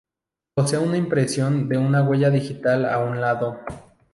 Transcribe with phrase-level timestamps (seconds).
[0.55, 3.59] Posee una impresión de una huella digital a un lado.